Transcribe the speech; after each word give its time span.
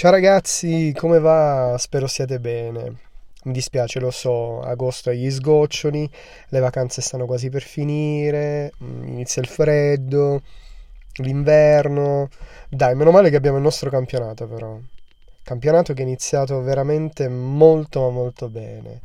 Ciao 0.00 0.12
ragazzi, 0.12 0.94
come 0.96 1.18
va? 1.18 1.76
Spero 1.78 2.06
siate 2.06 2.40
bene. 2.40 2.94
Mi 3.44 3.52
dispiace, 3.52 4.00
lo 4.00 4.10
so, 4.10 4.62
agosto 4.62 5.10
è 5.10 5.14
gli 5.14 5.30
sgoccioli, 5.30 6.08
le 6.48 6.58
vacanze 6.58 7.02
stanno 7.02 7.26
quasi 7.26 7.50
per 7.50 7.60
finire, 7.60 8.72
mm, 8.82 9.08
inizia 9.08 9.42
il 9.42 9.48
freddo, 9.48 10.40
l'inverno. 11.16 12.30
Dai, 12.70 12.94
meno 12.94 13.10
male 13.10 13.28
che 13.28 13.36
abbiamo 13.36 13.58
il 13.58 13.62
nostro 13.62 13.90
campionato 13.90 14.46
però. 14.48 14.78
Campionato 15.42 15.92
che 15.92 16.00
è 16.00 16.06
iniziato 16.06 16.62
veramente 16.62 17.28
molto 17.28 18.00
ma 18.00 18.08
molto 18.08 18.48
bene. 18.48 19.02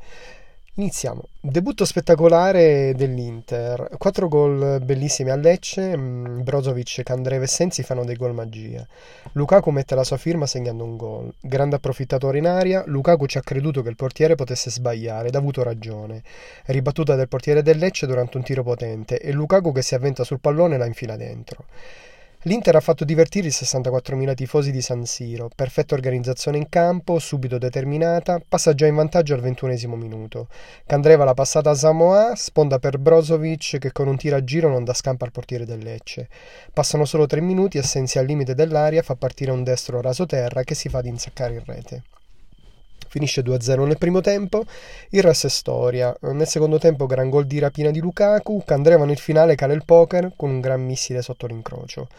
Iniziamo. 0.77 1.29
Debutto 1.39 1.85
spettacolare 1.85 2.93
dell'Inter. 2.95 3.91
Quattro 3.97 4.27
gol 4.27 4.81
bellissimi 4.83 5.29
a 5.29 5.37
Lecce. 5.37 5.95
Mm, 5.95 6.41
Brozovic, 6.41 7.01
Candreve 7.01 7.45
e 7.45 7.47
Sensi 7.47 7.81
fanno 7.81 8.03
dei 8.03 8.17
gol 8.17 8.33
magia. 8.33 8.85
Lukaku 9.31 9.69
mette 9.69 9.95
la 9.95 10.03
sua 10.03 10.17
firma 10.17 10.45
segnando 10.45 10.83
un 10.83 10.97
gol. 10.97 11.33
Grande 11.39 11.77
approfittatore 11.77 12.39
in 12.39 12.47
aria. 12.47 12.83
Lukaku 12.87 13.25
ci 13.25 13.37
ha 13.37 13.41
creduto 13.41 13.81
che 13.83 13.89
il 13.89 13.95
portiere 13.95 14.35
potesse 14.35 14.69
sbagliare 14.69 15.29
ed 15.29 15.35
ha 15.35 15.39
avuto 15.39 15.63
ragione. 15.63 16.21
Ribattuta 16.65 17.15
del 17.15 17.29
portiere 17.29 17.61
del 17.61 17.77
Lecce 17.77 18.05
durante 18.05 18.35
un 18.35 18.43
tiro 18.43 18.63
potente 18.63 19.17
e 19.17 19.31
Lukaku 19.31 19.71
che 19.71 19.81
si 19.81 19.95
avventa 19.95 20.25
sul 20.25 20.41
pallone 20.41 20.77
la 20.77 20.87
infila 20.87 21.15
dentro. 21.15 21.67
L'Inter 22.47 22.75
ha 22.75 22.79
fatto 22.79 23.05
divertire 23.05 23.47
i 23.47 23.51
64.000 23.51 24.35
tifosi 24.35 24.69
di 24.69 24.79
San 24.79 25.03
Siro, 25.07 25.49
perfetta 25.55 25.95
organizzazione 25.95 26.57
in 26.57 26.69
campo, 26.69 27.17
subito 27.17 27.57
determinata, 27.57 28.39
passa 28.47 28.75
già 28.75 28.85
in 28.85 28.93
vantaggio 28.93 29.33
al 29.33 29.39
ventunesimo 29.39 29.95
minuto. 29.95 30.47
Candreva 30.85 31.23
la 31.23 31.33
passata 31.33 31.71
a 31.71 31.73
Samoa, 31.73 32.35
sponda 32.35 32.77
per 32.77 32.99
Brozovic 32.99 33.79
che 33.79 33.91
con 33.91 34.07
un 34.07 34.17
tiro 34.17 34.35
a 34.35 34.43
giro 34.43 34.69
non 34.69 34.83
dà 34.83 34.93
scampa 34.93 35.25
al 35.25 35.31
portiere 35.31 35.65
del 35.65 35.79
Lecce. 35.79 36.29
Passano 36.71 37.05
solo 37.05 37.25
tre 37.25 37.41
minuti 37.41 37.79
e 37.79 37.83
Sensi 37.83 38.19
al 38.19 38.27
limite 38.27 38.53
dell'aria 38.53 39.01
fa 39.01 39.15
partire 39.15 39.49
un 39.49 39.63
destro 39.63 39.99
rasoterra 39.99 40.61
che 40.61 40.75
si 40.75 40.87
fa 40.87 40.99
ad 40.99 41.07
insaccare 41.07 41.55
in 41.55 41.63
rete. 41.65 42.03
Finisce 43.15 43.43
2-0 43.43 43.85
nel 43.85 43.97
primo 43.97 44.19
tempo, 44.19 44.65
il 45.11 45.23
resto 45.23 45.47
è 45.47 45.49
storia. 45.49 46.13
Nel 46.23 46.47
secondo 46.47 46.79
tempo 46.79 47.05
gran 47.05 47.29
gol 47.29 47.45
di 47.45 47.59
rapina 47.59 47.89
di 47.89 48.01
Lukaku, 48.01 48.63
Candreva 48.65 49.05
nel 49.05 49.17
finale 49.17 49.55
cala 49.55 49.71
il 49.71 49.85
poker 49.85 50.33
con 50.35 50.49
un 50.49 50.59
gran 50.59 50.83
missile 50.83 51.21
sotto 51.21 51.47
l'incrocio. 51.47 52.09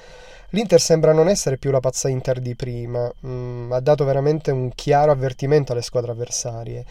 L'Inter 0.51 0.81
sembra 0.81 1.13
non 1.13 1.29
essere 1.29 1.59
più 1.59 1.71
la 1.71 1.81
pazza 1.81 2.09
Inter 2.09 2.41
di 2.41 2.55
prima, 2.55 3.13
mm, 3.27 3.73
ha 3.73 3.81
dato 3.81 4.07
veramente 4.07 4.51
un 4.51 4.71
chiaro 4.75 5.13
avvertimento 5.13 5.73
alle 5.73 5.83
squadre 5.83 6.13
avversarie. 6.13 6.83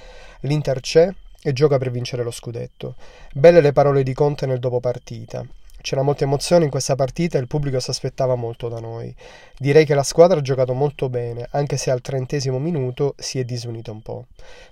L'Inter 0.41 0.81
c'è 0.81 1.11
e 1.41 1.51
gioca 1.51 1.79
per 1.79 1.89
vincere 1.89 2.21
lo 2.21 2.29
scudetto. 2.29 2.93
Belle 3.33 3.59
le 3.59 3.73
parole 3.73 4.03
di 4.03 4.13
Conte 4.13 4.45
nel 4.45 4.59
dopo 4.59 4.79
partita. 4.79 5.43
C'era 5.85 6.01
molta 6.01 6.23
emozione 6.23 6.63
in 6.63 6.71
questa 6.71 6.95
partita 6.95 7.37
e 7.37 7.41
il 7.41 7.47
pubblico 7.47 7.79
si 7.79 7.91
aspettava 7.91 8.33
molto 8.33 8.69
da 8.69 8.79
noi. 8.79 9.15
Direi 9.55 9.85
che 9.85 9.93
la 9.93 10.01
squadra 10.01 10.39
ha 10.39 10.41
giocato 10.41 10.73
molto 10.73 11.09
bene, 11.09 11.47
anche 11.51 11.77
se 11.77 11.91
al 11.91 12.01
trentesimo 12.01 12.57
minuto 12.57 13.13
si 13.19 13.37
è 13.37 13.43
disunita 13.43 13.91
un 13.91 14.01
po', 14.01 14.25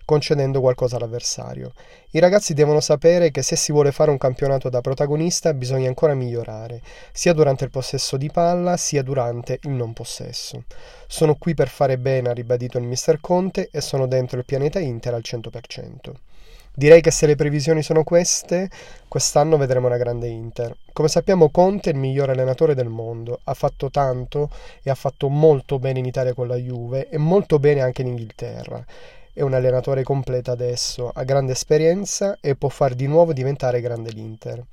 concedendo 0.06 0.60
qualcosa 0.60 0.96
all'avversario. 0.96 1.74
I 2.14 2.20
ragazzi 2.20 2.56
devono 2.56 2.80
sapere 2.80 3.30
che 3.30 3.44
se 3.44 3.56
si 3.56 3.72
vuole 3.72 3.92
fare 3.92 4.10
un 4.10 4.18
campionato 4.18 4.70
da 4.70 4.82
protagonista 4.82 5.54
bisogna 5.54 5.88
ancora 5.88 6.16
migliorare, 6.16 6.82
sia 7.12 7.34
durante 7.34 7.64
il 7.64 7.70
possesso 7.70 8.18
di 8.18 8.32
palla 8.32 8.76
sia 8.76 9.04
durante 9.04 9.60
il 9.62 9.70
non 9.70 9.94
possesso. 9.94 10.64
Sono 11.06 11.36
qui 11.36 11.54
per 11.54 11.68
fare 11.68 12.00
bene, 12.00 12.30
ha 12.30 12.34
ribadito 12.34 12.80
il 12.80 12.86
mister 12.86 13.20
Conte, 13.22 13.70
e 13.72 13.82
sono 13.82 14.08
dentro 14.08 14.40
il 14.40 14.46
pianeta 14.46 14.80
Inter 14.80 15.14
al 15.14 15.22
100%. 15.24 16.12
Direi 16.76 17.02
che 17.02 17.12
se 17.12 17.28
le 17.28 17.36
previsioni 17.36 17.84
sono 17.84 18.04
queste, 18.04 18.68
quest'anno 19.08 19.58
vedremo 19.58 19.86
una 19.86 19.98
grande 19.98 20.28
Inter. 20.28 20.76
Come 20.92 21.08
sappiamo 21.08 21.50
Conte 21.50 21.92
è 21.92 21.94
il 21.94 22.00
migliore 22.00 22.32
allenatore 22.32 22.74
del 22.74 22.88
mondo, 22.88 23.40
ha 23.44 23.54
fatto 23.54 23.92
tanto 23.92 24.50
e 24.82 24.90
ha 24.90 24.96
fatto 24.96 25.30
molto 25.30 25.78
bene 25.78 26.00
in 26.00 26.06
Italia 26.06 26.34
con 26.34 26.48
la 26.48 26.56
Juve 26.56 27.10
e 27.10 27.20
molto 27.20 27.60
bene 27.60 27.82
anche 27.82 28.02
in 28.02 28.08
Inghilterra 28.08 28.84
è 29.34 29.42
un 29.42 29.54
allenatore 29.54 30.04
completo 30.04 30.52
adesso, 30.52 31.10
ha 31.14 31.24
grande 31.24 31.54
esperienza 31.54 32.38
e 32.40 32.56
può 32.56 32.70
far 32.70 32.94
di 32.94 33.08
nuovo 33.08 33.34
diventare 33.34 33.82
grande 33.82 34.12
l'Inter. 34.12 34.64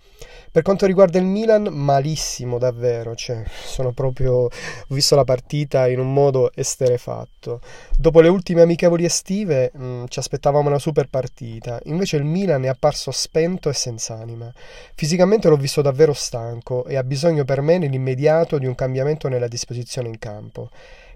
Per 0.52 0.62
quanto 0.62 0.84
riguarda 0.84 1.18
il 1.18 1.24
Milan, 1.24 1.68
malissimo 1.70 2.58
davvero, 2.58 3.14
cioè, 3.14 3.42
sono 3.64 3.92
proprio 3.92 4.34
ho 4.34 4.50
visto 4.88 5.14
la 5.14 5.24
partita 5.24 5.88
in 5.88 5.98
un 5.98 6.12
modo 6.12 6.50
esterefatto. 6.54 7.60
Dopo 7.96 8.20
le 8.20 8.28
ultime 8.28 8.62
amichevoli 8.62 9.04
estive 9.04 9.70
mh, 9.72 9.84
mm, 9.84 10.04
ci 10.08 10.18
aspettavamo 10.18 10.68
una 10.68 10.78
super 10.78 11.08
partita, 11.08 11.80
invece 11.84 12.16
il 12.16 12.24
Milan 12.24 12.64
è 12.64 12.68
apparso 12.68 13.10
spento 13.12 13.68
e 13.68 13.72
senza 13.72 14.14
anima. 14.14 14.52
Fisicamente 14.94 15.48
l'ho 15.48 15.56
visto 15.56 15.82
davvero 15.82 16.12
stanco 16.12 16.84
e 16.84 16.96
ha 16.96 17.04
bisogno 17.04 17.44
per 17.44 17.62
me 17.62 17.78
nell'immediato 17.78 18.58
di 18.58 18.66
un 18.66 18.74
cambiamento 18.74 19.28
nella 19.28 19.48
disposizione 19.48 20.08
in 20.08 20.18
campo. 20.18 20.68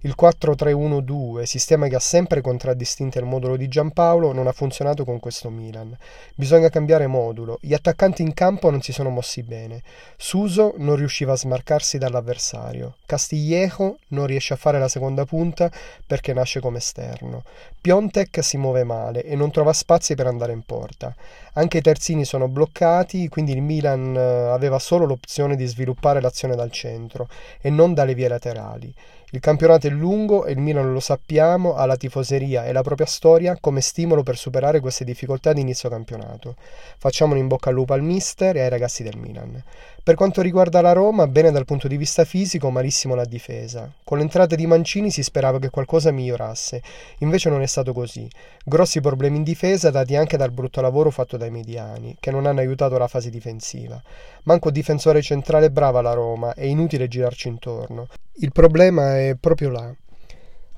Il 0.05 0.15
4-3-1-2, 0.21 1.45
sistema 1.45 1.89
che 1.89 1.95
ha 1.95 1.99
sempre 1.99 2.43
contraddistinto 2.43 3.19
il 3.19 3.25
modulo 3.25 3.57
di 3.57 3.69
Giampaolo, 3.69 4.35
non 4.35 4.47
ha 4.47 4.53
funzionato 4.53 5.03
con 5.03 5.19
questo 5.19 5.49
Milan. 5.49 5.97
Bisogna 6.35 6.69
cambiare 6.69 7.07
modulo. 7.07 7.57
Gli 7.63 7.73
attaccanti 7.73 8.21
in 8.21 8.35
campo 8.35 8.69
non 8.69 8.83
si 8.83 8.93
sono 8.93 9.09
mossi 9.09 9.43
bene. 9.43 9.81
Suso 10.19 10.75
non 10.77 10.97
riusciva 10.97 11.33
a 11.33 11.39
smarcarsi 11.39 11.97
dall'avversario. 11.97 12.97
Castigliejo 13.07 13.97
non 14.09 14.27
riesce 14.27 14.53
a 14.53 14.59
fare 14.59 14.79
la 14.79 14.89
seconda 14.89 15.25
punta 15.25 15.71
perché 16.07 16.35
nasce 16.35 16.61
come 16.61 16.79
esterno. 16.79 17.43
Piontek 17.81 18.45
si 18.45 18.59
muove 18.59 18.85
male 18.85 19.25
e 19.25 19.35
non 19.37 19.51
trova 19.51 19.73
spazi 19.73 20.15
per 20.15 20.27
andare 20.27 20.53
in 20.53 20.65
porta. 20.67 21.15
Anche 21.55 21.79
i 21.79 21.83
terzini 21.83 22.27
sono 22.27 22.47
bloccati, 22.47 23.29
quindi 23.29 23.53
il 23.53 23.63
Milan 23.63 24.15
eh, 24.15 24.21
aveva 24.21 24.79
solo 24.79 25.07
l'opzione 25.07 25.57
di 25.57 25.65
sviluppare 25.65 26.21
l'azione 26.21 26.57
dal 26.57 26.71
centro 26.71 27.27
e 27.63 27.71
non 27.71 27.95
dalle 27.95 28.15
vie 28.15 28.29
laterali. 28.29 28.95
Il 29.35 29.41
campionato 29.41 29.89
è 29.89 29.91
lungo 29.91 30.45
e 30.45 30.53
il 30.53 30.61
Milan 30.61 30.93
lo 30.93 31.01
sappiamo, 31.01 31.75
ha 31.75 31.87
la 31.87 31.97
tifoseria 31.97 32.67
e 32.67 32.73
la 32.73 32.83
propria 32.83 33.09
storia 33.09 33.59
come 33.61 33.81
stimolo 33.81 34.23
per 34.23 34.37
superare 34.37 34.79
queste 34.79 35.03
difficoltà 35.03 35.53
di 35.53 35.61
inizio 35.61 35.89
campionato. 35.89 36.55
Facciamo 36.99 37.33
un 37.33 37.41
in 37.41 37.49
bocca 37.49 37.71
al 37.71 37.75
lupo 37.75 37.95
al 37.95 38.03
mister 38.03 38.55
e 38.55 38.61
ai 38.61 38.69
ragazzi 38.69 39.03
del 39.03 39.17
Milan. 39.17 39.61
Per 40.05 40.15
quanto 40.15 40.41
riguarda 40.41 40.81
la 40.81 40.93
Roma, 40.93 41.27
bene 41.27 41.51
dal 41.51 41.65
punto 41.65 41.89
di 41.89 41.97
vista 41.97 42.25
fisico, 42.25 42.71
malissimo 42.71 43.17
la 43.17 43.25
difesa. 43.25 43.91
Con 44.05 44.19
l'entrata 44.19 44.55
di 44.55 44.69
Mancini 44.69 45.11
si 45.11 45.25
sperava 45.25 45.59
che 45.59 45.71
qualcosa 45.71 46.13
migliorasse, 46.13 46.81
invece 47.19 47.51
non 47.51 47.61
è 47.61 47.67
stato 47.67 47.93
così. 47.93 48.31
Grossi 48.65 49.01
problemi 49.01 49.39
in 49.39 49.43
difesa 49.43 49.91
dati 49.91 50.15
anche 50.15 50.37
dal 50.37 50.53
brutto 50.53 50.81
lavoro 50.81 51.11
fatto 51.11 51.37
dai 51.37 51.51
mediani, 51.51 52.17
che 52.21 52.31
non 52.31 52.47
hanno 52.47 52.61
aiutato 52.61 52.99
la 52.99 53.09
fase 53.09 53.31
difensiva. 53.31 54.01
Manco 54.45 54.71
difensore 54.71 55.23
centrale 55.23 55.73
brava 55.73 56.01
la 56.03 56.13
Roma, 56.13 56.55
è 56.55 56.63
inutile 56.63 57.09
girarci 57.09 57.49
intorno. 57.49 58.07
Il 58.39 58.51
problema 58.51 59.21
è 59.21 59.37
proprio 59.39 59.71
là. 59.71 59.95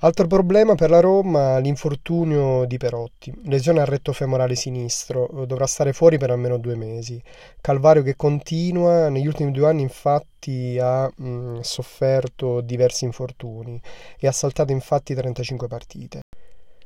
Altro 0.01 0.27
problema 0.27 0.75
per 0.75 0.91
la 0.91 1.01
Roma, 1.01 1.57
l'infortunio 1.57 2.67
di 2.67 2.77
Perotti. 2.77 3.33
Lesione 3.45 3.81
al 3.81 3.87
retto 3.87 4.13
femorale 4.13 4.55
sinistro, 4.55 5.47
dovrà 5.47 5.65
stare 5.65 5.95
fuori 5.95 6.19
per 6.19 6.31
almeno 6.31 6.59
due 6.59 6.77
mesi. 6.77 7.19
Calvario 7.63 8.03
che 8.03 8.15
continua, 8.15 9.09
negli 9.09 9.27
ultimi 9.27 9.53
due 9.53 9.69
anni 9.69 9.81
infatti 9.81 10.79
ha 10.79 11.11
mh, 11.17 11.61
sofferto 11.61 12.61
diversi 12.61 13.05
infortuni 13.05 13.81
e 14.19 14.27
ha 14.27 14.33
saltato 14.33 14.73
infatti 14.73 15.15
35 15.15 15.67
partite. 15.67 16.21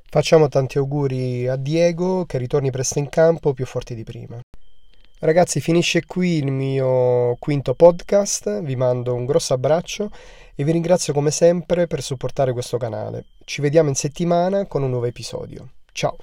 Facciamo 0.08 0.46
tanti 0.46 0.78
auguri 0.78 1.48
a 1.48 1.56
Diego 1.56 2.24
che 2.26 2.38
ritorni 2.38 2.70
presto 2.70 3.00
in 3.00 3.08
campo 3.08 3.52
più 3.52 3.66
forte 3.66 3.96
di 3.96 4.04
prima. 4.04 4.40
Ragazzi, 5.22 5.60
finisce 5.60 6.06
qui 6.06 6.38
il 6.38 6.50
mio 6.50 7.36
quinto 7.38 7.74
podcast, 7.74 8.62
vi 8.62 8.74
mando 8.74 9.14
un 9.14 9.26
grosso 9.26 9.52
abbraccio 9.52 10.10
e 10.54 10.64
vi 10.64 10.72
ringrazio 10.72 11.12
come 11.12 11.30
sempre 11.30 11.86
per 11.86 12.00
supportare 12.00 12.54
questo 12.54 12.78
canale. 12.78 13.26
Ci 13.44 13.60
vediamo 13.60 13.90
in 13.90 13.96
settimana 13.96 14.64
con 14.64 14.82
un 14.82 14.88
nuovo 14.88 15.04
episodio. 15.04 15.72
Ciao! 15.92 16.16